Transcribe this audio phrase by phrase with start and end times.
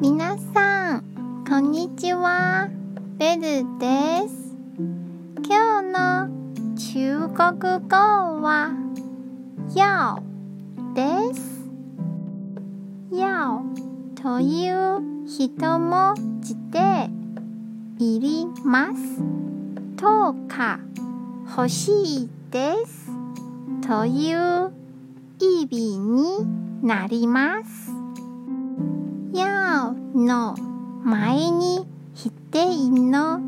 [0.00, 2.68] 皆さん、こんにちは。
[3.18, 3.40] ベル
[3.80, 4.56] です。
[5.44, 6.28] 今日の
[6.76, 7.96] 中国語
[8.40, 8.70] は、
[9.74, 10.22] 要
[10.94, 11.68] です。
[13.10, 13.60] 要
[14.14, 17.10] という一文字で、
[17.98, 19.20] いります。
[19.96, 20.78] とか、
[21.56, 21.90] 欲し
[22.22, 23.10] いです。
[23.84, 24.72] という
[25.40, 27.97] 意味になります。
[30.18, 30.56] の
[31.04, 33.40] 前に否定の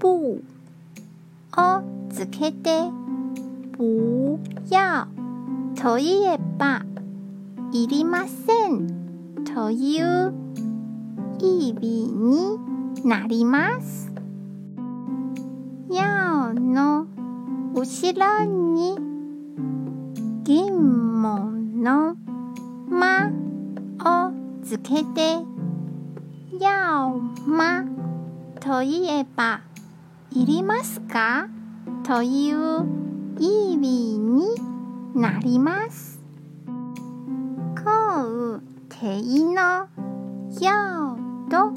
[0.00, 0.42] 不
[1.56, 2.90] をつけて
[3.76, 4.38] 不
[4.70, 5.06] 要
[5.80, 6.82] と言えば
[7.72, 10.34] いりませんという
[11.40, 12.58] 意味に
[13.04, 14.10] なります。
[15.90, 17.06] 要の
[17.74, 18.96] 後ろに
[20.42, 22.16] 疑問の
[22.88, 23.30] ま
[24.00, 24.32] を
[24.64, 25.57] つけて
[26.60, 27.84] 要ま
[28.60, 29.60] と言えば
[30.32, 31.48] いりますか？
[32.04, 32.84] という
[33.38, 34.44] 意味に
[35.14, 36.20] なります。
[37.74, 39.22] 肯定
[39.54, 39.88] の
[40.60, 41.16] 要
[41.48, 41.72] と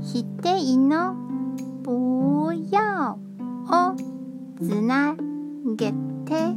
[0.00, 1.14] 否定の
[1.84, 3.18] 不要
[3.66, 3.96] を
[4.58, 5.14] つな
[5.76, 5.92] げ
[6.24, 6.56] て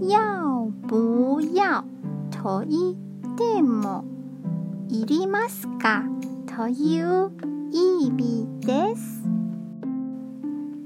[0.00, 1.84] 要不要
[2.30, 2.94] と言っ
[3.36, 4.04] ても
[4.88, 6.02] いりますか？
[6.56, 7.32] という
[7.72, 9.24] 意味です。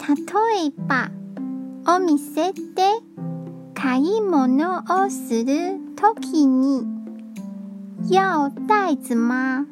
[0.01, 0.15] 例
[0.69, 1.11] えば、
[1.87, 2.63] お店で
[3.75, 6.87] 買い物をするときに、
[8.09, 9.67] 要袋子吗？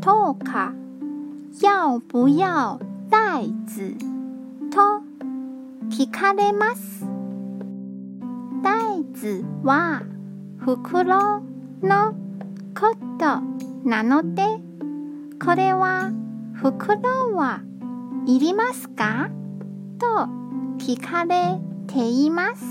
[0.00, 0.72] とか、
[1.62, 3.98] 要不要袋子
[4.70, 5.02] と
[5.90, 7.04] 聞かれます。
[8.62, 10.02] 袋子は
[10.56, 11.42] 袋
[11.82, 12.14] の
[12.74, 13.42] こと
[13.86, 14.61] なので、
[15.44, 16.12] これは
[16.54, 17.60] 袋は
[18.26, 19.28] いりますか？
[19.98, 20.06] と
[20.78, 21.58] 聞かれ
[21.88, 22.64] ています。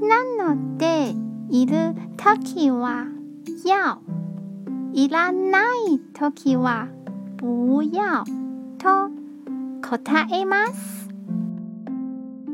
[0.00, 1.14] なので、
[1.50, 3.04] いるときは
[3.66, 3.98] 要、
[4.94, 6.88] いらないときは
[7.38, 8.24] 不要
[8.78, 9.10] と
[9.86, 11.08] 答えます。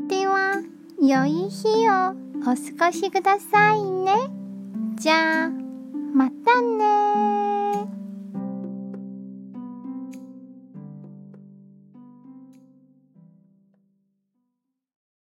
[0.09, 0.61] では、
[1.01, 4.29] 良い日をお過ごしくださいね。
[4.95, 5.49] じゃあ、
[6.13, 7.04] またね